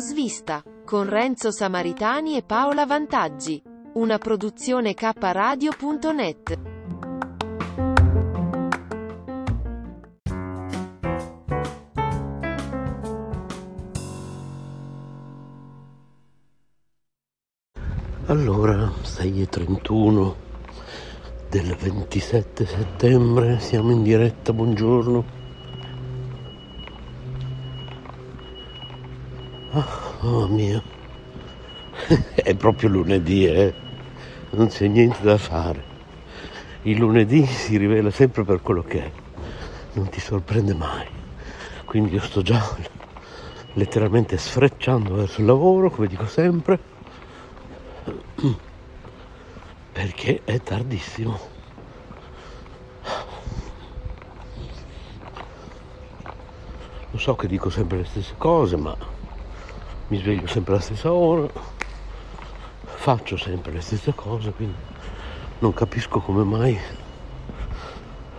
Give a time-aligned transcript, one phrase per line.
[0.00, 3.62] Svista, con Renzo Samaritani e Paola Vantaggi.
[3.92, 6.58] Una produzione kradio.net.
[18.26, 20.34] Allora, 6.31
[21.48, 25.39] del 27 settembre, siamo in diretta, buongiorno.
[30.30, 30.82] Mamma mia,
[32.34, 33.74] è proprio lunedì, eh?
[34.50, 35.98] Non c'è niente da fare.
[36.82, 39.10] Il lunedì si rivela sempre per quello che è,
[39.94, 41.06] non ti sorprende mai.
[41.84, 42.64] Quindi io sto già
[43.74, 46.78] letteralmente sfrecciando verso il lavoro, come dico sempre,
[49.92, 51.58] perché è tardissimo.
[57.10, 59.09] Lo so che dico sempre le stesse cose, ma
[60.10, 61.48] mi sveglio sempre alla stessa ora,
[62.82, 64.74] faccio sempre le stesse cose, quindi
[65.60, 66.76] non capisco come mai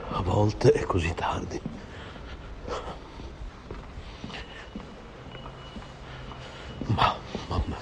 [0.09, 1.61] a volte è così tardi.
[6.87, 7.15] Ma,
[7.47, 7.77] mamma.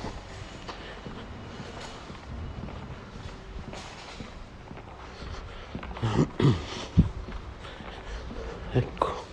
[8.72, 9.26] Ecco,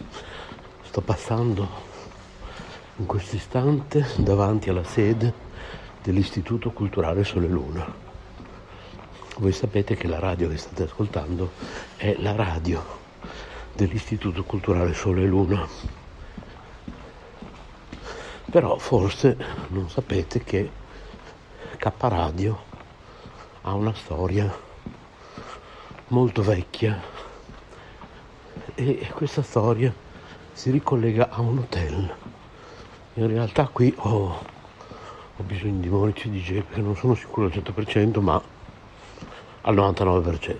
[0.80, 1.95] sto passando
[2.98, 5.32] in questo istante davanti alla sede
[6.02, 8.04] dell'Istituto Culturale Sole Luna.
[9.38, 11.50] Voi sapete che la radio che state ascoltando
[11.96, 12.82] è la radio
[13.74, 15.68] dell'Istituto Culturale Sole Luna.
[18.50, 19.36] Però forse
[19.68, 20.70] non sapete che
[21.76, 22.58] K Radio
[23.62, 24.50] ha una storia
[26.08, 26.98] molto vecchia
[28.74, 29.92] e questa storia
[30.52, 32.25] si ricollega a un hotel.
[33.18, 34.38] In realtà qui ho,
[35.36, 38.38] ho bisogno di Morici DJ perché non sono sicuro al 100% ma
[39.62, 40.54] al 99%.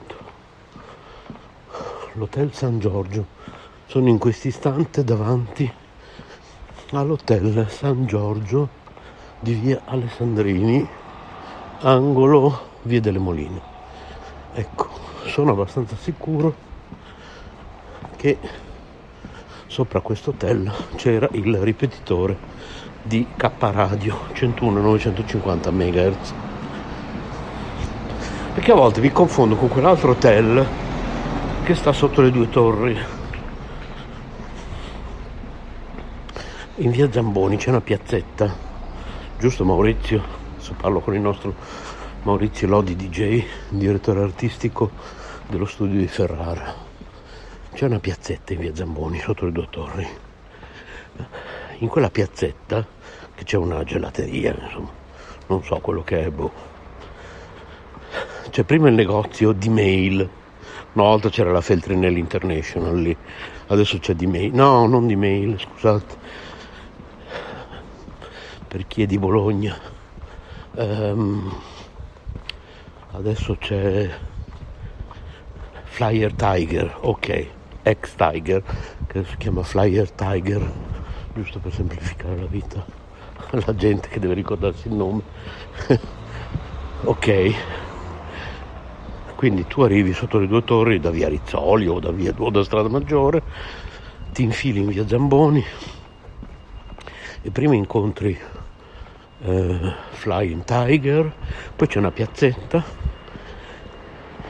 [2.15, 3.27] L'hotel San Giorgio.
[3.85, 5.71] Sono in questo istante davanti
[6.93, 8.69] all'hotel San Giorgio
[9.39, 10.89] di via Alessandrini,
[11.81, 13.61] angolo via delle Moline.
[14.55, 14.89] Ecco,
[15.27, 16.55] sono abbastanza sicuro
[18.17, 18.39] che
[19.67, 22.37] sopra questo hotel c'era il ripetitore
[23.03, 26.35] di K Radio 101 950 MHz
[28.57, 30.67] perché a volte vi confondo con quell'altro hotel
[31.63, 32.97] che sta sotto le due torri.
[36.77, 38.51] In via Zamboni c'è una piazzetta.
[39.39, 40.23] Giusto Maurizio?
[40.55, 41.55] Adesso parlo con il nostro
[42.23, 44.91] Maurizio Lodi DJ direttore artistico
[45.49, 46.86] dello studio di Ferrara
[47.77, 50.09] c'è una piazzetta in via Zamboni sotto le due torri.
[51.81, 52.87] In quella piazzetta,
[53.35, 54.89] che c'è una gelateria, insomma,
[55.49, 56.51] non so quello che è, boh.
[58.49, 60.21] C'è prima il negozio di mail.
[60.95, 63.15] Una volta c'era la Feltrinelli International lì,
[63.67, 64.55] adesso c'è di mail.
[64.55, 66.17] No, non di mail, scusate.
[68.69, 69.79] Per chi è di Bologna.
[70.77, 71.55] Um,
[73.11, 74.09] adesso c'è
[75.85, 77.56] Flyer Tiger, ok
[77.87, 78.63] ex Tiger,
[79.07, 80.73] che si chiama Flyer Tiger,
[81.33, 82.85] giusto per semplificare la vita
[83.53, 85.23] alla gente che deve ricordarsi il nome.
[87.05, 87.55] ok,
[89.37, 92.65] quindi tu arrivi sotto le due torri da via Rizzoli o da, via, o da
[92.65, 93.41] Strada Maggiore,
[94.33, 95.65] ti infili in via Zamboni
[97.43, 98.37] e prima incontri
[99.43, 101.33] eh, Flying Tiger,
[101.77, 102.83] poi c'è una piazzetta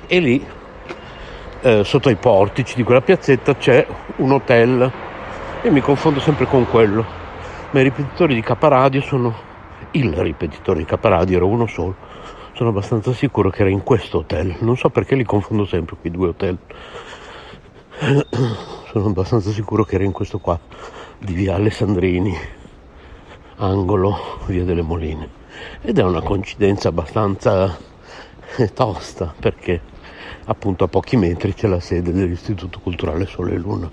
[0.06, 0.55] e lì
[1.66, 3.84] eh, sotto ai portici di quella piazzetta c'è
[4.18, 4.92] un hotel
[5.62, 7.04] e mi confondo sempre con quello.
[7.72, 9.34] Ma i ripetitori di Caparadio sono
[9.90, 11.96] il ripetitore di Caparadio, era uno solo.
[12.52, 14.54] Sono abbastanza sicuro che era in questo hotel.
[14.60, 16.56] Non so perché li confondo sempre quei due hotel.
[18.92, 20.58] Sono abbastanza sicuro che era in questo qua
[21.18, 22.32] di via Alessandrini,
[23.56, 24.16] angolo
[24.46, 25.28] via delle Moline.
[25.82, 27.76] Ed è una coincidenza abbastanza
[28.72, 29.94] tosta perché
[30.46, 33.90] appunto a pochi metri c'è la sede dell'Istituto Culturale Sole e Luna.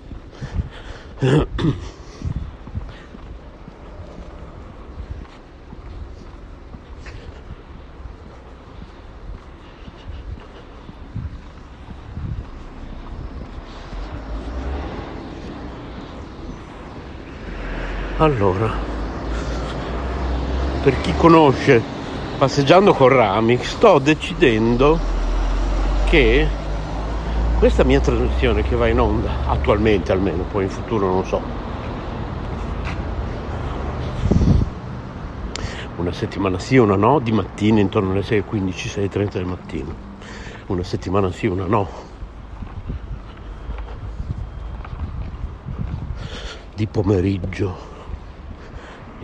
[18.18, 18.72] Allora,
[20.82, 21.82] per chi conosce
[22.38, 24.98] passeggiando con rami, sto decidendo
[26.14, 26.46] che
[27.58, 31.42] questa mia trasmissione che va in onda, attualmente almeno, poi in futuro non so,
[35.96, 39.94] una settimana sì, una no, di mattina intorno alle 6.15, 6.30 del mattino,
[40.66, 41.88] una settimana sì, una no,
[46.76, 47.76] di pomeriggio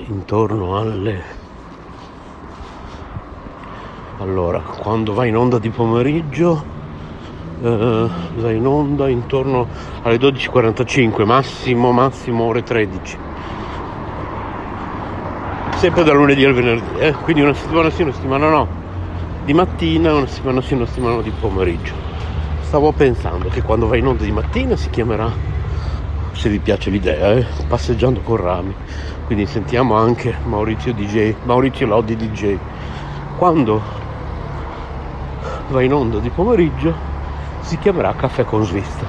[0.08, 1.22] intorno alle
[4.18, 6.78] allora quando va in onda di pomeriggio
[7.62, 9.66] eh, in onda intorno
[10.02, 13.18] alle 12.45 massimo massimo ore 13
[15.76, 17.12] sempre da lunedì al venerdì eh?
[17.12, 18.68] quindi una settimana sì una settimana no
[19.44, 21.92] di mattina una settimana sì una settimana di pomeriggio
[22.62, 25.50] stavo pensando che quando va in onda di mattina si chiamerà
[26.32, 27.44] se vi piace l'idea, eh?
[27.68, 28.74] passeggiando con rami.
[29.26, 32.56] Quindi sentiamo anche Maurizio DJ, Maurizio Lodi DJ.
[33.36, 33.82] Quando
[35.68, 37.09] va in onda di pomeriggio
[37.60, 39.06] si chiamerà Caffè con Svista.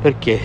[0.00, 0.40] Perché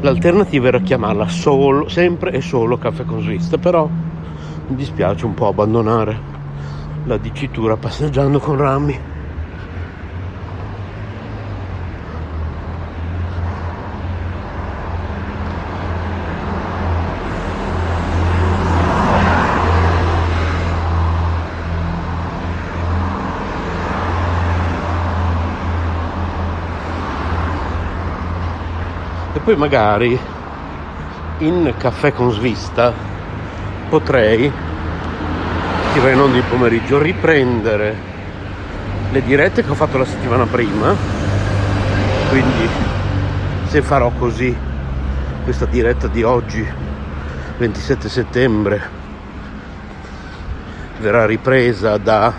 [0.00, 5.48] l'alternativa era chiamarla solo, sempre e solo Caffè con Svista, però mi dispiace un po'
[5.48, 6.36] abbandonare
[7.04, 9.17] la dicitura passeggiando con rami.
[29.40, 30.18] Poi magari
[31.38, 32.92] in caffè con svista
[33.88, 34.52] potrei
[35.94, 37.96] in onda il pomeriggio riprendere
[39.10, 40.94] le dirette che ho fatto la settimana prima.
[42.28, 42.68] Quindi
[43.66, 44.56] se farò così
[45.42, 46.66] questa diretta di oggi
[47.58, 48.96] 27 settembre
[51.00, 52.32] verrà ripresa da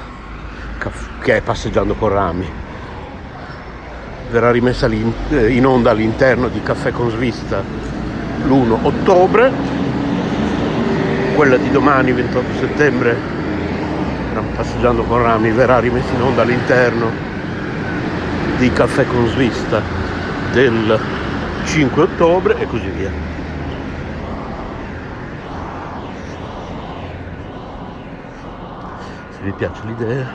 [1.19, 2.68] che è passeggiando con rami
[4.29, 7.63] verrà rimessa eh, in onda all'interno di Caffè con Svista
[8.45, 9.51] l'1 ottobre,
[11.35, 13.15] quella di domani 28 settembre,
[14.55, 17.11] passeggiando con Rami, verrà rimessa in onda all'interno
[18.57, 19.81] di Caffè con Svista
[20.51, 20.99] del
[21.65, 23.11] 5 ottobre e così via.
[29.31, 30.27] Se vi piace l'idea,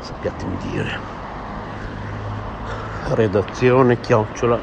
[0.00, 1.17] sappiatemi dire
[3.14, 4.58] redazione chiocciola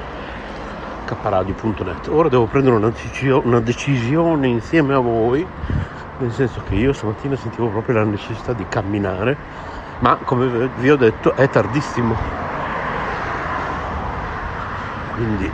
[1.05, 2.91] caparadio.net ora devo prendere una,
[3.43, 5.45] una decisione insieme a voi
[6.17, 9.37] nel senso che io stamattina sentivo proprio la necessità di camminare
[9.99, 12.15] ma come vi ho detto è tardissimo.
[15.13, 15.49] Quindi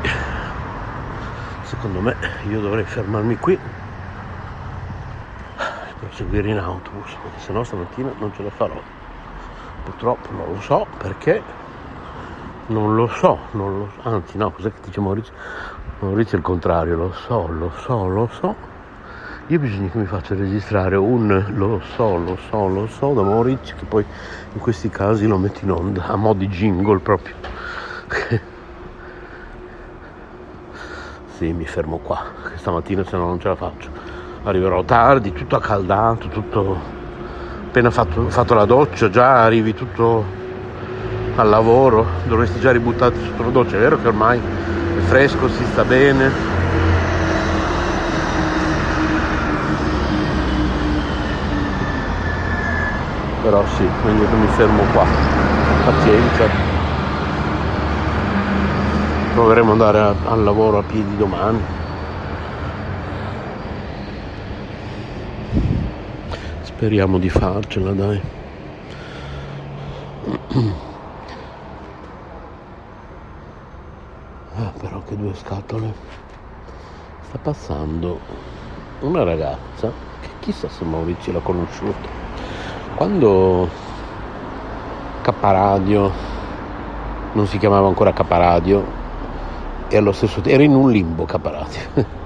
[1.63, 2.15] secondo me
[2.49, 3.59] io dovrei fermarmi qui e
[5.99, 8.81] proseguire in autobus perché sennò stamattina non ce la farò.
[9.83, 11.43] Purtroppo non lo so perché
[12.67, 15.33] non lo so, non lo so, anzi no, cos'è che dice Maurizio?
[15.99, 18.55] Maurizio è il contrario, lo so, lo so, lo so.
[19.47, 23.75] Io bisogna che mi faccia registrare un lo so, lo so, lo so da Maurizio
[23.75, 24.05] che poi
[24.53, 27.35] in questi casi lo metto in onda a mo' di jingle proprio.
[31.35, 33.89] sì, mi fermo qua, che stamattina se no non ce la faccio.
[34.43, 36.79] Arriverò tardi, tutto accaldato, tutto
[37.67, 40.39] appena fatto, fatto la doccia, già arrivi tutto
[41.35, 45.63] al lavoro, dovresti già ributtare sotto la doccia, è vero che ormai è fresco, si
[45.71, 46.29] sta bene.
[53.41, 55.05] Però sì, che mi fermo qua.
[55.85, 56.45] Pazienza.
[59.33, 61.59] Proveremo ad andare a, al lavoro a piedi domani.
[66.61, 68.21] Speriamo di farcela, dai.
[74.53, 75.93] Ah, però che due scatole.
[77.21, 78.19] Sta passando
[79.01, 82.09] una ragazza che chissà se Maurizio l'ha conosciuta.
[82.95, 83.69] Quando
[85.21, 86.11] Caparadio
[87.33, 88.99] non si chiamava ancora Caparadio
[89.87, 91.79] e allo stesso tempo era in un limbo Caparadio.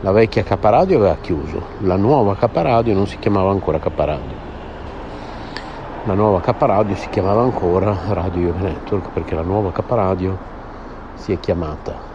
[0.00, 4.46] La vecchia Caparadio aveva chiuso, la nuova Caparadio non si chiamava ancora Caparadio.
[6.04, 10.38] La nuova Caparadio si chiamava ancora Radio Yoga Network perché la nuova Caparadio
[11.14, 12.07] si è chiamata.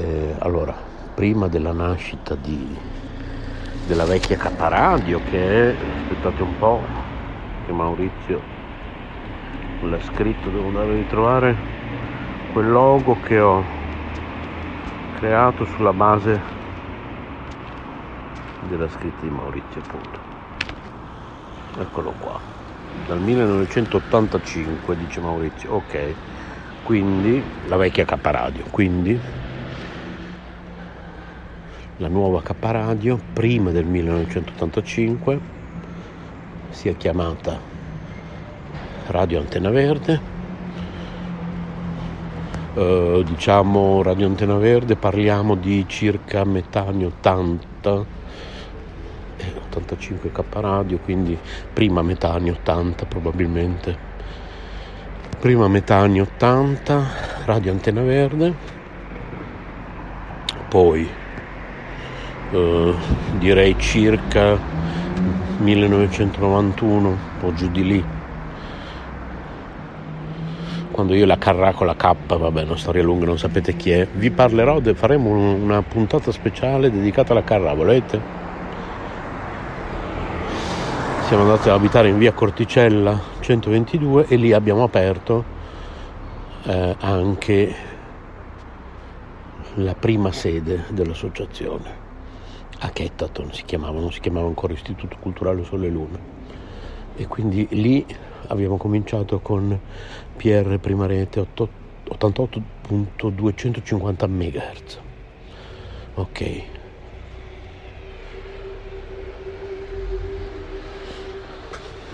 [0.00, 0.72] Eh, allora,
[1.12, 2.78] prima della nascita di,
[3.88, 6.80] della vecchia Caparadio che è, aspettate un po',
[7.66, 8.40] che Maurizio
[9.82, 11.56] l'ha scritto, devo andare a ritrovare
[12.52, 13.64] quel logo che ho
[15.16, 16.40] creato sulla base
[18.68, 20.20] della scritta di Maurizio appunto.
[21.76, 22.38] Eccolo qua.
[23.04, 25.72] Dal 1985 dice Maurizio.
[25.72, 26.14] Ok.
[26.84, 29.20] Quindi la vecchia Caparadio quindi
[32.00, 35.40] la nuova Caparadio prima del 1985
[36.70, 37.58] si è chiamata
[39.06, 40.20] Radio Antena Verde.
[42.74, 48.16] Eh, diciamo Radio Antena Verde parliamo di circa metà anni 80
[49.70, 51.36] 85 K Radio quindi
[51.72, 54.06] prima metà anni 80 probabilmente.
[55.40, 57.06] Prima metà anni 80
[57.44, 58.54] Radio Antena Verde.
[60.68, 61.26] Poi
[62.50, 62.94] eh,
[63.38, 64.58] direi circa
[65.58, 68.04] 1991 o giù di lì
[70.98, 74.08] quando io la carrà con la K, vabbè, una storia lunga, non sapete chi è,
[74.14, 78.20] vi parlerò, faremo una puntata speciale dedicata alla carrà, volete?
[81.28, 85.44] Siamo andati ad abitare in via Corticella 122 e lì abbiamo aperto
[86.64, 87.74] eh, anche
[89.74, 92.07] la prima sede dell'associazione
[92.78, 96.36] a Chettaton si chiamava, non si chiamava ancora Istituto Culturale Sole Luna
[97.16, 98.06] e quindi lì
[98.46, 99.76] abbiamo cominciato con
[100.36, 105.00] PR prima rete 88.250 MHz.
[106.14, 106.62] Ok.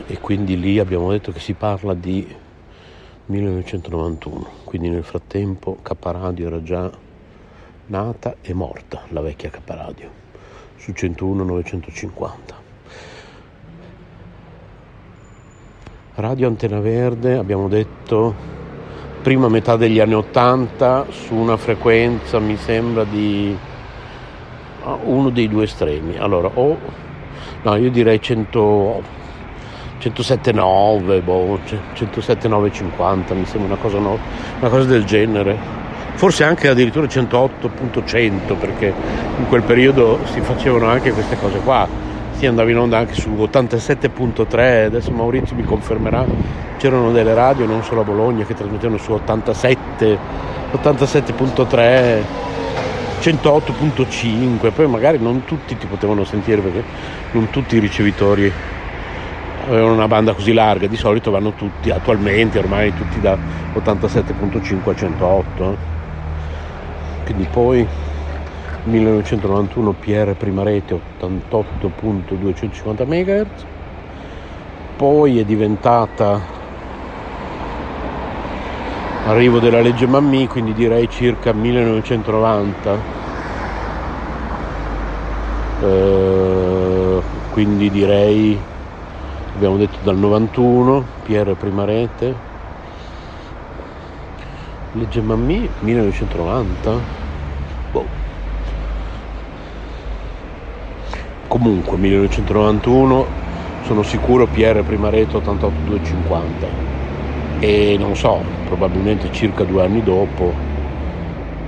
[0.07, 2.27] E quindi lì abbiamo detto che si parla di
[3.27, 6.91] 1991, quindi nel frattempo K Radio era già
[7.87, 10.11] nata e morta, la vecchia K Radio,
[10.77, 12.63] su 101 950.
[16.17, 18.35] Radio Antena Verde, abbiamo detto,
[19.21, 23.57] prima metà degli anni 80 su una frequenza mi sembra di
[24.85, 26.17] ah, uno dei due estremi.
[26.19, 26.79] Allora, o
[27.63, 29.03] no, io direi 100,
[29.99, 31.59] 107,9, boh,
[31.95, 34.19] 107,950, mi sembra una cosa, no,
[34.61, 35.84] una cosa del genere.
[36.15, 38.93] Forse anche addirittura 108.100 perché
[39.37, 41.87] in quel periodo si facevano anche queste cose qua.
[42.37, 46.25] Sì, andava in onda anche su 87.3, adesso Maurizio mi confermerà,
[46.79, 50.19] c'erano delle radio non solo a Bologna che trasmettevano su 87,
[50.73, 52.23] 87.3,
[53.21, 56.83] 108.5, poi magari non tutti ti potevano sentire perché
[57.33, 58.53] non tutti i ricevitori
[59.69, 63.37] avevano una banda così larga, di solito vanno tutti, attualmente ormai tutti da
[63.75, 65.94] 87.5 a 108.
[67.25, 67.89] Quindi poi
[68.85, 73.65] 1991 PR prima rete 88.250 MHz,
[74.97, 76.41] poi è diventata
[79.27, 82.99] arrivo della legge Mammì, quindi direi circa 1990,
[85.81, 88.61] eh, quindi direi
[89.55, 92.53] abbiamo detto dal 91 PR prima rete,
[94.95, 97.23] legge Mammì 1990.
[97.91, 98.09] Boh.
[101.47, 103.27] comunque 1991
[103.85, 106.69] sono sicuro PR prima rete 88250
[107.61, 110.55] e non so probabilmente circa due anni dopo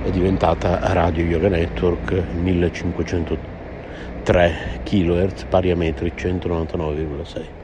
[0.01, 7.56] è diventata Radio Yoga Network 1503 kHz pari a metri 199,6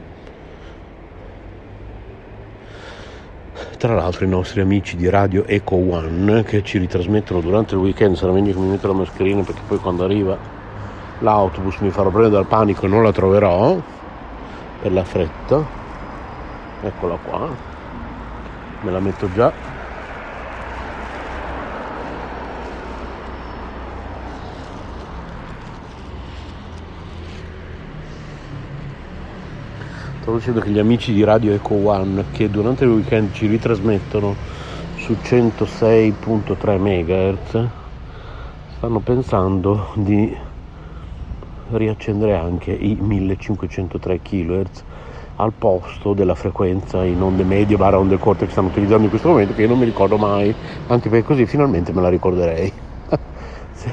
[3.84, 8.16] tra l'altro i nostri amici di Radio Eco One che ci ritrasmettono durante il weekend.
[8.16, 10.38] Sarà meglio che mi metto la mascherina perché poi quando arriva
[11.18, 13.78] l'autobus mi farò prendere dal panico e non la troverò
[14.80, 15.62] per la fretta.
[16.80, 17.50] Eccola qua.
[18.80, 19.52] Me la metto già
[30.24, 34.34] Stavo dicendo che gli amici di Radio Eco One che durante il weekend ci ritrasmettono
[34.96, 37.68] su 106.3 MHz
[38.78, 40.34] stanno pensando di
[41.72, 44.84] riaccendere anche i 1503 kHz
[45.36, 49.28] al posto della frequenza in onde medie barra onde corte che stanno utilizzando in questo
[49.28, 50.54] momento che io non mi ricordo mai
[50.86, 52.72] anche perché così finalmente me la ricorderei.
[53.72, 53.92] Se,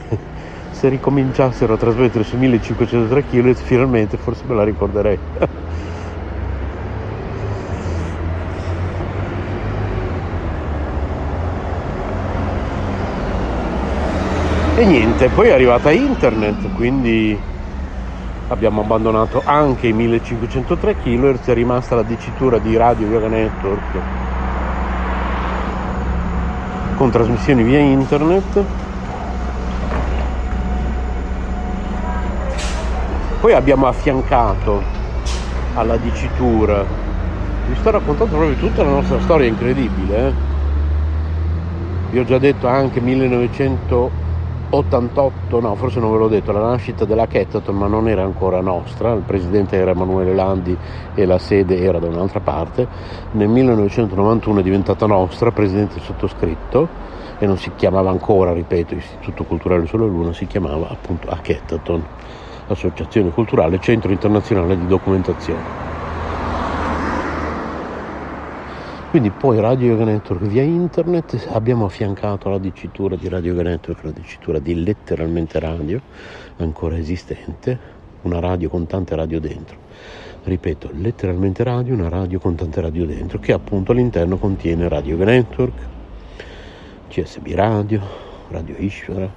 [0.69, 5.19] se ricominciassero a trasmettere su 1503 kHz finalmente forse me la ricorderei
[14.81, 17.39] E niente, poi è arrivata internet, quindi
[18.47, 23.99] abbiamo abbandonato anche i 1503 kHz, è rimasta la dicitura di Radio Yoga Network
[26.95, 28.63] con trasmissioni via internet.
[33.39, 34.81] Poi abbiamo affiancato
[35.75, 36.83] alla dicitura,
[37.67, 40.27] vi sto raccontando proprio tutta la nostra storia incredibile.
[40.27, 40.33] Eh?
[42.09, 44.29] Vi ho già detto anche 1900
[44.73, 48.61] 88, no, forse non ve l'ho detto, la nascita della Kettaton, ma non era ancora
[48.61, 50.77] nostra, il presidente era Emanuele Landi
[51.13, 52.87] e la sede era da un'altra parte.
[53.31, 56.87] Nel 1991 è diventata nostra, presidente sottoscritto,
[57.37, 62.05] e non si chiamava ancora, ripeto, Istituto Culturale Sole Luna, si chiamava appunto Akettaton,
[62.67, 65.90] Associazione Culturale Centro Internazionale di Documentazione.
[69.11, 74.05] Quindi poi Radio Yoga Network via internet abbiamo affiancato alla dicitura di Radio Yoga Network
[74.05, 75.99] la dicitura di letteralmente radio,
[76.59, 77.77] ancora esistente,
[78.21, 79.75] una radio con tante radio dentro.
[80.45, 85.25] Ripeto, letteralmente radio, una radio con tante radio dentro, che appunto all'interno contiene Radio Yoga
[85.25, 85.73] Network,
[87.09, 88.01] CSB Radio,
[88.47, 89.29] Radio Ishvara,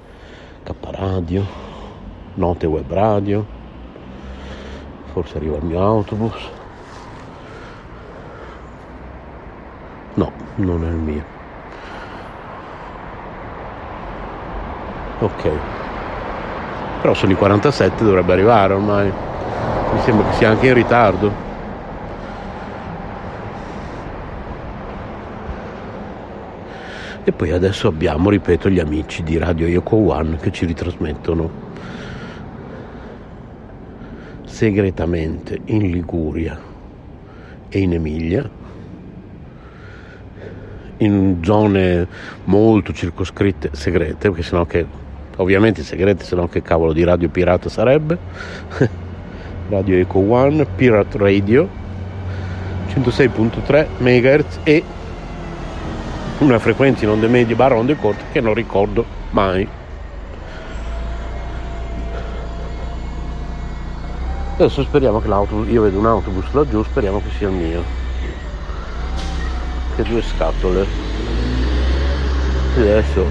[0.62, 1.44] K Radio,
[2.34, 3.44] Note Web Radio,
[5.06, 6.62] forse arriva il mio autobus
[10.14, 11.24] No, non è il mio.
[15.18, 15.50] Ok.
[17.00, 19.12] Però sono i 47, dovrebbe arrivare ormai.
[19.92, 21.32] Mi sembra che sia anche in ritardo.
[27.24, 31.62] E poi adesso abbiamo, ripeto, gli amici di Radio Yoko One che ci ritrasmettono
[34.44, 36.58] segretamente in Liguria
[37.68, 38.48] e in Emilia
[40.98, 42.06] in zone
[42.44, 44.86] molto circoscritte, segrete, perché sennò che,
[45.36, 48.18] ovviamente segrete, sennò che cavolo di radio pirata sarebbe.
[49.68, 51.68] radio Eco One, Pirate Radio,
[52.88, 54.82] 106.3 MHz e
[56.38, 59.66] una frequenza in onde medie barra onde corte che non ricordo mai.
[64.54, 68.03] Adesso speriamo che l'autobus, io vedo un autobus laggiù, speriamo che sia il mio
[69.94, 70.86] che due scatole.
[72.76, 73.26] Adesso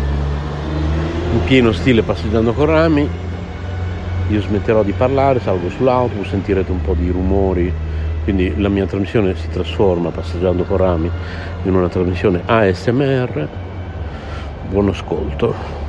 [1.33, 3.09] in pieno stile passeggiando con rami.
[4.29, 7.73] Io smetterò di parlare salgo sull'autobus sentirete un po' di rumori.
[8.23, 11.11] Quindi la mia trasmissione si trasforma passeggiando con rami
[11.63, 13.49] in una trasmissione ASMR
[14.69, 15.82] buon ascolto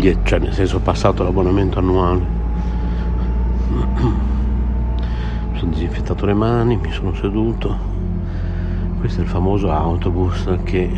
[0.00, 2.26] biglietto, cioè nel senso ho passato l'abbonamento annuale.
[3.68, 7.98] Mi sono disinfettato le mani, mi sono seduto.
[8.98, 10.90] Questo è il famoso autobus che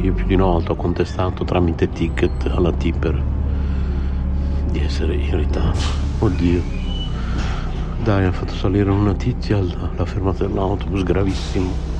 [0.00, 3.22] io più di una volta ho contestato tramite ticket alla tipper
[4.70, 5.78] di essere in ritardo.
[6.20, 6.84] Oddio.
[8.02, 11.94] Dai, ha fatto salire una tizia alla, fermata dell'autobus, gravissimo.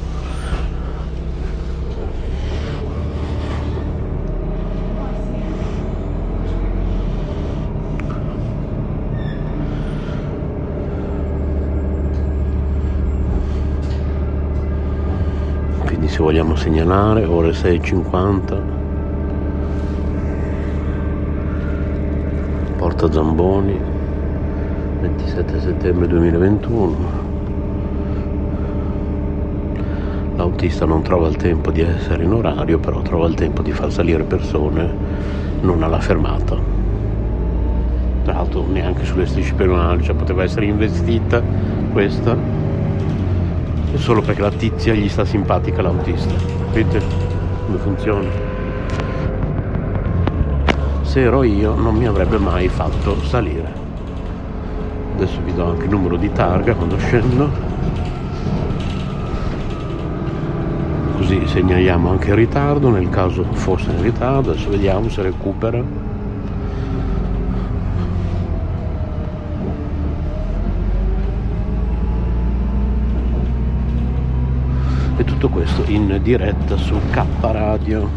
[15.97, 18.61] Quindi se vogliamo segnalare, ore 6.50,
[22.77, 23.79] Porta Zamboni,
[25.03, 26.97] 27 settembre 2021.
[30.35, 33.93] L'autista non trova il tempo di essere in orario, però trova il tempo di far
[33.93, 34.93] salire persone
[35.61, 36.57] non alla fermata.
[38.25, 41.41] Tra l'altro neanche sulle strisce pedonali, cioè poteva essere investita
[41.93, 42.56] questa
[43.99, 46.33] solo perché la tizia gli sta simpatica l'autista.
[46.73, 47.05] Vedete
[47.67, 48.29] come funziona?
[51.03, 53.73] Se ero io non mi avrebbe mai fatto salire.
[55.15, 57.51] Adesso vi do anche il numero di targa quando scendo.
[61.17, 64.51] Così segnaliamo anche il ritardo nel caso fosse in ritardo.
[64.51, 66.06] Adesso vediamo se recupera.
[75.47, 78.09] Tutto questo in diretta su K Radio.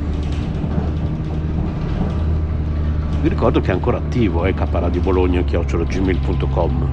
[3.21, 6.89] Vi ricordo che è ancora attivo è eh, kradio bologna gmail.com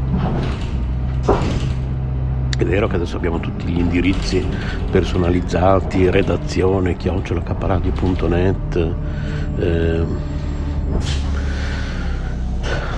[2.59, 4.43] è vero che adesso abbiamo tutti gli indirizzi
[4.91, 8.95] personalizzati, redazione, chiocciolacapparadio.net,
[9.59, 10.05] eh,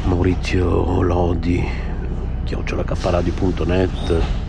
[0.04, 1.66] Maurizio Lodi,
[2.44, 4.47] chiocciolacapparadio.net e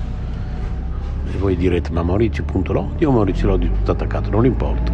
[1.40, 4.92] voi direte ma Maurizio.lodi o Maurizio Lodi tutto attaccato, non importa.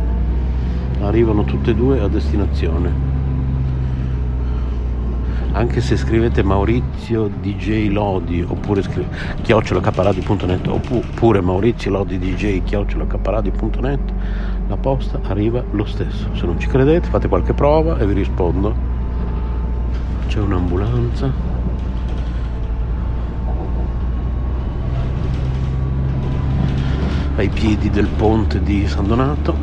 [1.01, 3.13] Arrivano tutte e due a destinazione.
[5.51, 9.07] Anche se scrivete Maurizio DJ Lodi oppure scri-
[9.41, 14.13] chiocciolacaparadi.net oppure Maurizio Lodi DJ chiocciolacaparadi.net
[14.67, 16.29] la posta arriva lo stesso.
[16.33, 18.75] Se non ci credete fate qualche prova e vi rispondo.
[20.27, 21.54] C'è un'ambulanza.
[27.45, 29.55] Ai piedi del ponte di San Donato.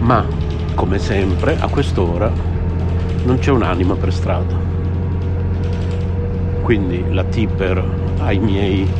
[0.00, 0.26] Ma,
[0.74, 2.32] come sempre, a quest'ora
[3.24, 4.56] non c'è un'anima per strada.
[6.62, 7.84] Quindi la tipper
[8.18, 8.90] ai miei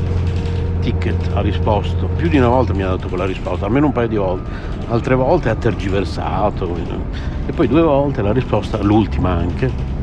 [0.81, 4.09] ticket ha risposto, più di una volta mi ha dato quella risposta, almeno un paio
[4.09, 4.49] di volte,
[4.91, 6.73] altre volte ha tergiversato
[7.47, 9.98] e poi due volte la risposta, l'ultima anche,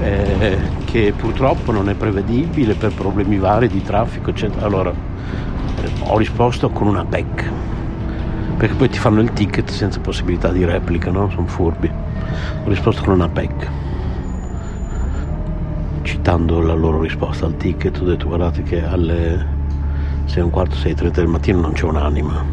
[0.00, 4.66] eh, che purtroppo non è prevedibile per problemi vari di traffico, eccetera.
[4.66, 7.50] Allora eh, ho risposto con una PEC,
[8.56, 11.28] perché poi ti fanno il ticket senza possibilità di replica, no?
[11.30, 11.90] Sono furbi.
[12.64, 13.70] Ho risposto con una PEC.
[16.02, 19.56] Citando la loro risposta al ticket, ho detto guardate che alle
[20.24, 22.44] 6 un quarto, 6.30 del mattino non c'è un'anima.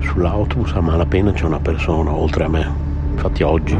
[0.00, 2.70] Sull'autobus a malapena c'è una persona oltre a me.
[3.12, 3.78] Infatti oggi,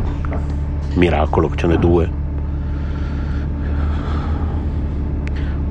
[0.95, 2.21] miracolo che ce n'è due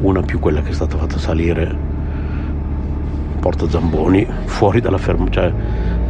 [0.01, 1.99] una più quella che è stata fatta salire
[3.39, 5.53] Porta Zamboni fuori dalla fermata, cioè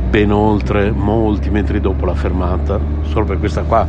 [0.10, 3.88] ben oltre molti metri dopo la fermata, solo per questa qua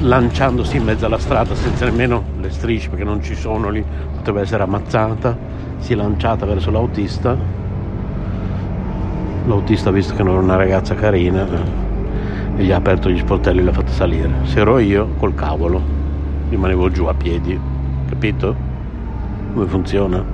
[0.00, 3.84] lanciandosi in mezzo alla strada senza nemmeno le strisce perché non ci sono lì,
[4.14, 5.36] potrebbe essere ammazzata,
[5.78, 7.36] si è lanciata verso l'autista.
[9.46, 11.46] L'autista visto che non era una ragazza carina
[12.56, 14.30] e gli ha aperto gli sportelli e l'ha fatta salire.
[14.44, 15.82] Se ero io, col cavolo,
[16.48, 17.58] rimanevo giù a piedi,
[18.08, 18.63] capito?
[19.54, 20.24] Come funziona?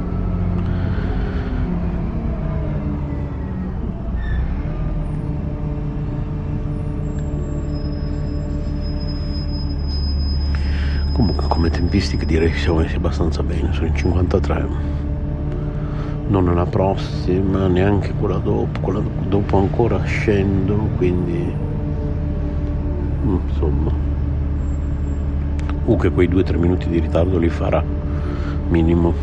[11.13, 14.69] Comunque come tempistiche direi che siamo messi abbastanza bene, sono in 53.
[16.29, 21.53] Non alla prossima, neanche quella dopo, quella dopo ancora scendo, quindi
[23.25, 23.93] insomma.
[25.85, 28.00] Uh, che quei 2-3 minuti di ritardo li farà
[28.71, 29.15] mínimo.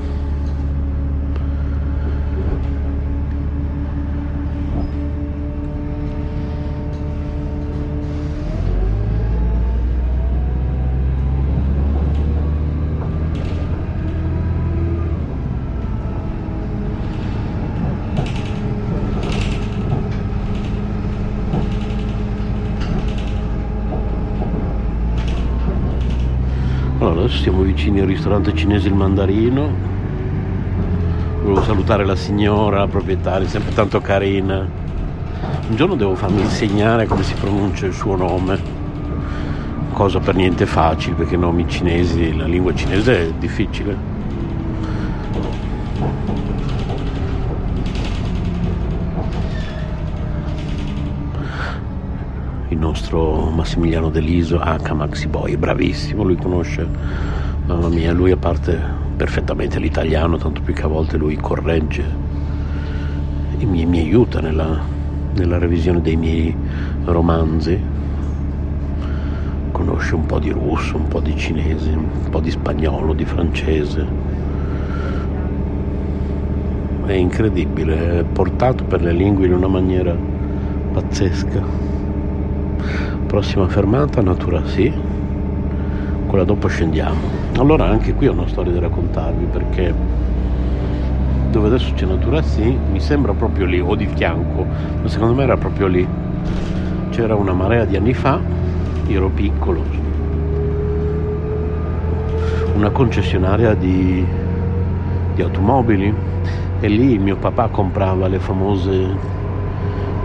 [27.27, 29.69] Adesso siamo vicini al ristorante cinese Il Mandarino.
[31.41, 34.65] Volevo salutare la signora, la proprietaria, sempre tanto carina.
[35.69, 38.57] Un giorno devo farmi insegnare come si pronuncia il suo nome,
[39.91, 44.16] cosa per niente facile perché nomi cinesi, la lingua cinese è difficile.
[52.97, 54.91] Nostro Massimiliano Deliso, H.
[54.91, 56.87] Maxi Boy, bravissimo, lui conosce,
[57.67, 58.75] mamma mia, lui a parte
[59.15, 62.03] perfettamente l'italiano, tanto più che a volte lui corregge
[63.59, 64.79] e mi, mi aiuta nella,
[65.35, 66.55] nella revisione dei miei
[67.03, 67.79] romanzi.
[69.71, 74.05] Conosce un po' di russo, un po' di cinese, un po' di spagnolo, di francese.
[77.05, 80.15] È incredibile, è portato per le lingue in una maniera
[80.93, 81.96] pazzesca.
[83.27, 84.91] Prossima fermata, Natura sì,
[86.27, 87.19] quella dopo scendiamo.
[87.57, 89.93] Allora anche qui ho una storia da raccontarvi perché
[91.51, 94.65] dove adesso c'è Natura sì, mi sembra proprio lì, o di fianco,
[95.01, 96.07] ma secondo me era proprio lì.
[97.09, 98.39] C'era una marea di anni fa,
[99.07, 99.83] io ero piccolo,
[102.75, 104.25] una concessionaria di,
[105.35, 106.13] di automobili
[106.79, 109.15] e lì mio papà comprava le famose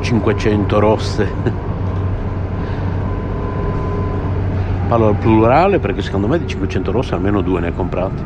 [0.00, 1.51] 500 rosse.
[4.92, 8.22] Parlo al plurale perché secondo me di 500 rosse almeno due ne ha comprate,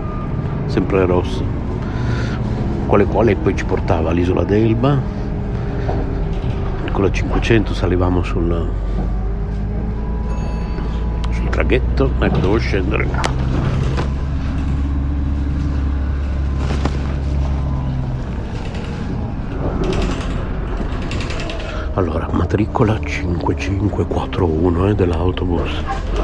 [0.65, 1.45] sempre rosse,
[2.89, 5.01] con le quali poi ci portava all'isola d'Elba.
[6.91, 8.69] Con la 500 salivamo sul,
[11.31, 13.07] sul traghetto, ecco devo scendere.
[21.95, 26.16] Allora, matricola 5541 eh, dell'autobus.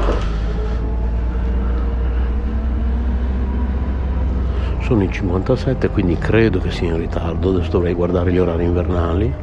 [4.83, 7.51] Sono i 57, quindi credo che sia in ritardo.
[7.51, 9.33] Adesso dovrei guardare gli orari invernali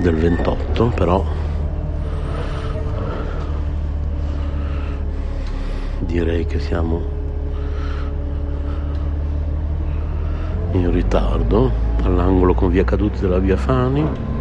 [0.00, 1.22] del 28, però
[5.98, 7.02] direi che siamo
[10.72, 11.70] in ritardo
[12.02, 14.39] all'angolo con via Caduti della via Fani.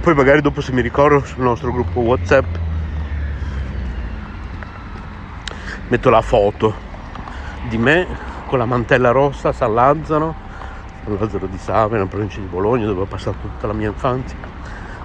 [0.00, 2.56] Poi magari dopo se mi ricordo sul nostro gruppo WhatsApp
[5.88, 6.74] metto la foto
[7.68, 8.06] di me
[8.46, 9.52] con la mantella rossa a
[11.04, 14.36] San Lazzaro di Savena, provincia di Bologna, dove ho passato tutta la mia infanzia,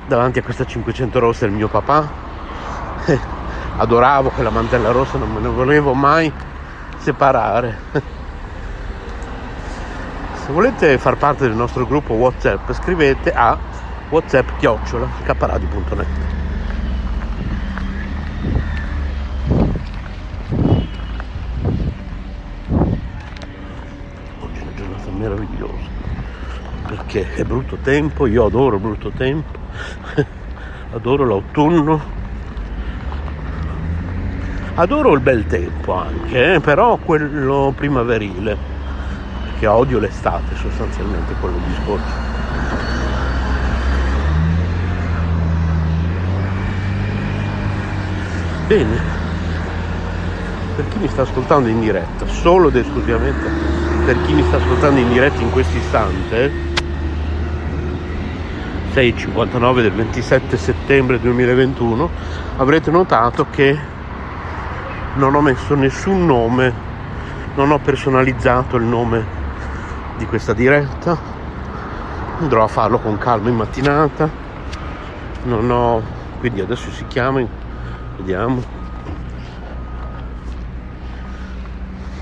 [0.08, 2.08] davanti a questa 500 rossa del mio papà.
[3.78, 6.32] Adoravo quella mantella rossa, non me ne volevo mai
[6.98, 7.78] separare.
[10.46, 13.58] Se volete far parte del nostro gruppo WhatsApp, scrivete a
[14.10, 16.08] whatsapp-caparadi.net.
[24.40, 25.86] Oggi è una giornata meravigliosa
[27.16, 29.58] perché è brutto tempo, io adoro brutto tempo,
[30.92, 32.02] adoro l'autunno,
[34.76, 38.58] adoro il bel tempo anche, eh, però quello primaverile,
[39.44, 42.24] perché odio l'estate sostanzialmente quello discorso.
[48.68, 49.00] Bene,
[50.76, 53.74] per chi mi sta ascoltando in diretta, solo ed esclusivamente
[54.06, 56.74] per chi mi sta ascoltando in diretta in questo istante,
[58.96, 62.10] 6.59 del 27 settembre 2021
[62.56, 63.78] avrete notato che
[65.16, 66.74] non ho messo nessun nome
[67.56, 69.26] non ho personalizzato il nome
[70.18, 71.18] di questa diretta.
[72.40, 74.30] Andrò a farlo con calma in mattinata.
[75.44, 76.02] Non ho
[76.40, 77.46] quindi adesso si chiama
[78.16, 78.64] vediamo.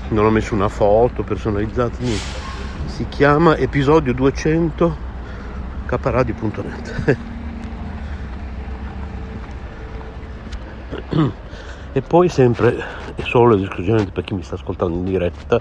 [0.08, 2.42] Non ho messo una foto personalizzata niente.
[2.86, 5.03] Si chiama episodio 200
[5.86, 7.18] caparadio.net
[11.92, 12.76] e poi sempre
[13.14, 15.60] e solo ed esclusivamente per chi mi sta ascoltando in diretta.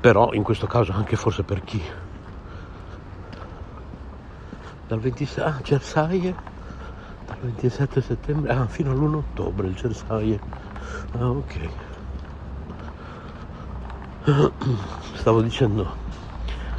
[0.00, 1.82] Però in questo caso anche forse per chi?
[4.86, 6.34] Dal 26 ah, Cersaie.
[7.26, 10.40] Dal 27 settembre ah, fino all'1 ottobre il Cersaie.
[11.18, 11.68] Ah ok.
[15.16, 16.07] Stavo dicendo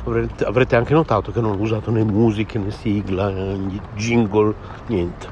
[0.05, 4.55] avrete, avrete anche notato che non ho usato né musiche né sigla né jingle
[4.87, 5.27] niente.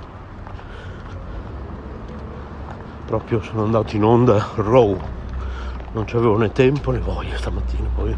[3.06, 5.00] Proprio sono andato in onda raw.
[5.92, 8.16] Non c'avevo né tempo né voglia stamattina poi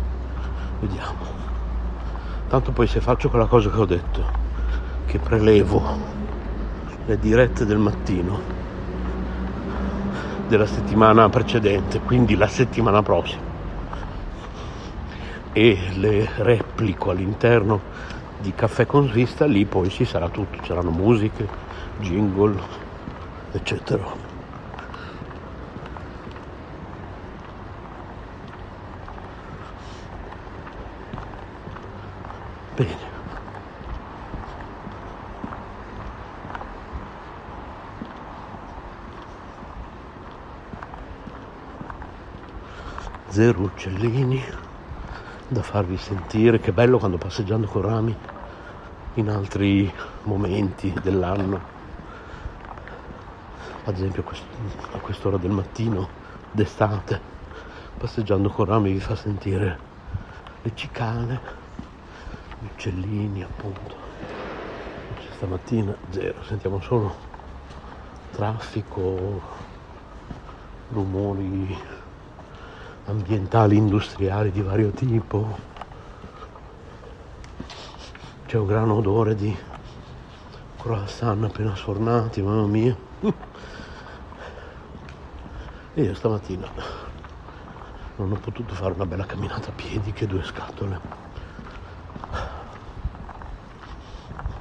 [0.79, 1.37] vediamo.
[2.47, 4.25] Tanto poi se faccio quella cosa che ho detto
[5.05, 6.17] che prelevo
[7.05, 8.57] le dirette del mattino
[10.47, 13.48] della settimana precedente quindi la settimana prossima
[15.51, 17.81] e le replico all'interno
[18.37, 21.47] di Caffè con Svista lì poi ci sarà tutto ci saranno musiche
[21.97, 22.59] jingle
[23.51, 24.27] eccetera
[32.79, 32.95] Bene.
[43.27, 44.41] Zero uccellini
[45.49, 46.59] da farvi sentire.
[46.59, 48.15] Che bello quando passeggiando con rami
[49.15, 49.91] in altri
[50.23, 51.77] momenti dell'anno.
[53.85, 54.23] Ad esempio
[54.93, 56.07] a quest'ora del mattino,
[56.51, 57.19] d'estate,
[57.97, 59.79] passeggiando con rami vi fa sentire
[60.61, 61.41] le cicale
[62.59, 63.95] gli uccellini appunto
[65.35, 67.15] stamattina zero sentiamo solo
[68.31, 69.41] traffico
[70.89, 71.77] rumori
[73.09, 75.67] ambientali industriali di vario tipo.
[78.45, 79.55] C'è un gran odore di
[80.77, 82.95] croissant appena sfornati mamma mia.
[85.93, 86.67] E io stamattina
[88.15, 90.99] non ho potuto fare una bella camminata a piedi che due scatole.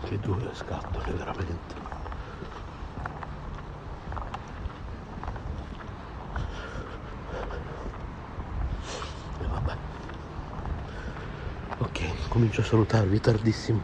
[0.04, 1.76] Che due scatole veramente
[9.40, 9.76] e vabbè
[11.78, 13.80] ok comincio a salutarvi tardissimo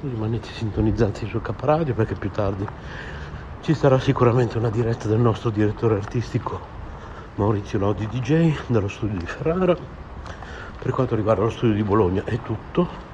[0.00, 2.66] rimanete sintonizzati sul caparadio perché più tardi
[3.60, 6.60] ci sarà sicuramente una diretta del nostro direttore artistico
[7.36, 9.76] Maurizio Lodi DJ dallo studio di Ferrara
[10.80, 13.04] per quanto riguarda lo studio di Bologna è tutto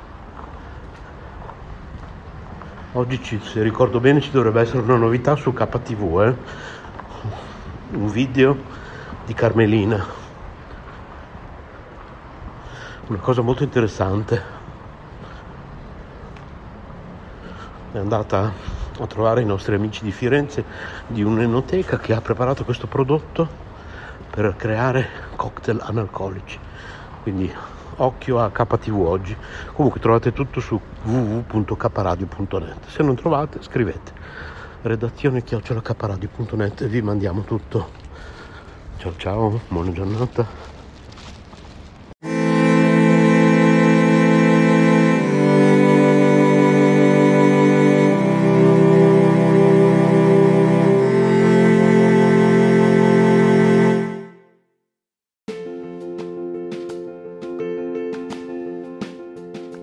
[2.92, 6.36] Oggi, ci, se ricordo bene, ci dovrebbe essere una novità su KTV, eh?
[7.96, 8.54] un video
[9.24, 10.04] di Carmelina.
[13.06, 14.61] Una cosa molto interessante.
[17.92, 18.50] È andata
[18.98, 20.64] a trovare i nostri amici di Firenze
[21.06, 23.46] di un'enoteca che ha preparato questo prodotto
[24.30, 26.58] per creare cocktail analcolici.
[27.22, 27.52] Quindi
[27.96, 29.36] occhio a KTV oggi.
[29.74, 32.86] Comunque trovate tutto su www.kparadio.net.
[32.86, 34.12] Se non trovate, scrivete
[34.80, 37.90] redazione chiocciolakparadio.net e vi mandiamo tutto.
[38.96, 40.81] Ciao ciao, buona giornata.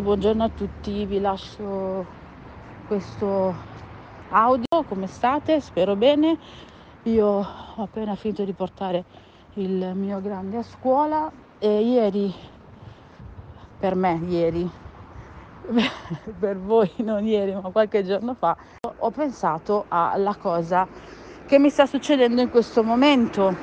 [0.00, 2.04] Buongiorno a tutti, vi lascio
[2.86, 3.54] questo
[4.30, 5.60] audio, come state?
[5.60, 6.36] Spero bene.
[7.04, 9.04] Io ho appena finito di portare
[9.54, 12.32] il mio grande a scuola e ieri,
[13.78, 14.68] per me ieri,
[16.38, 18.56] per voi non ieri ma qualche giorno fa,
[18.98, 20.86] ho pensato alla cosa
[21.46, 23.54] che mi sta succedendo in questo momento,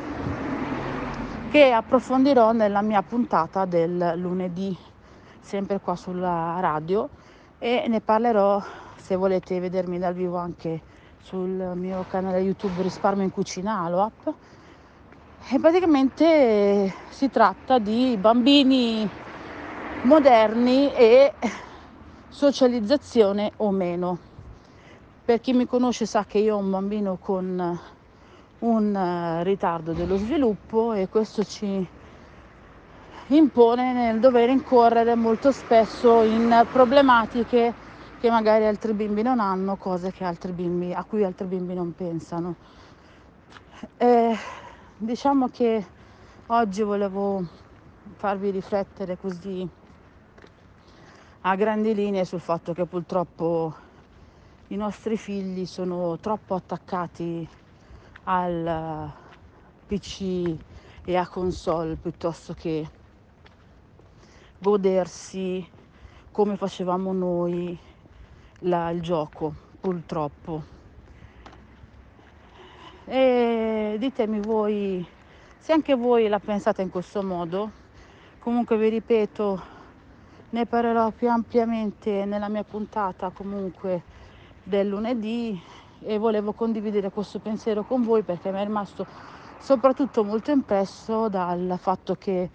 [1.50, 4.78] che approfondirò nella mia puntata del lunedì,
[5.42, 7.10] sempre qua sulla radio,
[7.60, 8.64] e ne parlerò
[8.96, 10.82] se volete vedermi dal vivo anche
[11.22, 14.34] sul mio canale YouTube Risparmio in Cucina Aloap.
[15.50, 19.10] E praticamente si tratta di bambini
[20.04, 21.34] moderni e
[22.30, 24.18] socializzazione o meno.
[25.26, 27.80] Per chi mi conosce sa che io ho un bambino con
[28.60, 31.88] un ritardo dello sviluppo e questo ci
[33.38, 37.74] impone nel dover incorrere molto spesso in problematiche
[38.20, 40.14] che magari altri bimbi non hanno, cose
[40.50, 42.56] bimbi, a cui altri bimbi non pensano.
[43.98, 44.38] E
[44.98, 45.86] diciamo che
[46.48, 47.44] oggi volevo
[48.16, 49.68] farvi riflettere così
[51.42, 53.74] a grandi linee sul fatto che purtroppo
[54.68, 57.48] i nostri figli sono troppo attaccati
[58.26, 59.12] al
[59.88, 60.56] PC
[61.04, 62.88] e a console piuttosto che
[64.62, 65.68] godersi
[66.32, 67.76] come facevamo noi
[68.60, 70.64] la, il gioco, purtroppo.
[73.06, 75.06] E ditemi voi
[75.58, 77.72] se anche voi la pensate in questo modo.
[78.38, 79.62] Comunque vi ripeto,
[80.52, 84.04] ne parlerò più ampiamente nella mia puntata comunque
[84.64, 85.60] del lunedì
[86.02, 89.06] e volevo condividere questo pensiero con voi perché mi è rimasto
[89.60, 92.50] soprattutto molto impresso dal fatto che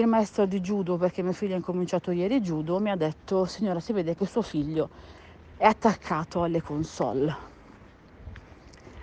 [0.00, 3.78] il maestro di judo, perché mio figlio ha incominciato ieri judo, mi ha detto signora
[3.80, 4.88] si vede che suo figlio
[5.56, 7.52] è attaccato alle console.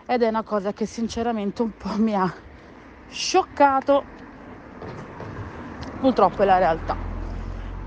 [0.05, 2.31] Ed è una cosa che sinceramente un po' mi ha
[3.09, 4.03] scioccato.
[5.99, 6.95] Purtroppo è la realtà.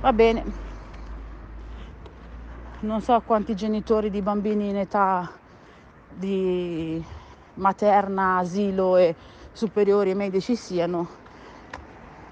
[0.01, 0.45] Va bene.
[2.81, 5.31] Non so quanti genitori di bambini in età
[6.09, 7.05] di
[7.55, 9.15] materna, asilo e
[9.53, 11.24] superiori e medici siano.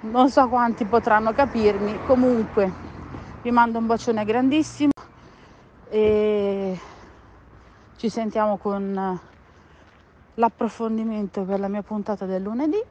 [0.02, 1.96] Non so quanti potranno capirmi.
[2.06, 2.72] Comunque
[3.42, 4.90] vi mando un bacione grandissimo
[5.88, 6.80] e
[7.96, 9.20] ci sentiamo con
[10.34, 12.82] l'approfondimento per la mia puntata del lunedì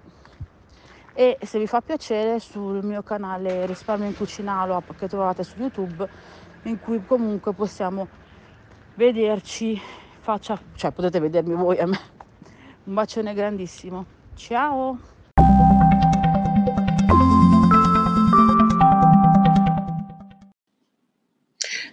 [1.13, 6.07] e se vi fa piacere sul mio canale Risparmio in Cucinalo che trovate su YouTube
[6.63, 8.07] in cui comunque possiamo
[8.95, 9.77] vederci
[10.21, 11.99] faccia, cioè potete vedermi voi a me.
[12.85, 14.05] Un bacione grandissimo.
[14.33, 15.20] Ciao!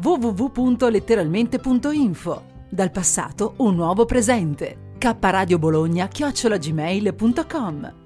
[0.00, 2.42] www.letteralmente.info.
[2.68, 4.94] Dal passato un nuovo presente.
[4.98, 8.05] K Radio Bologna chiocciolagmail.com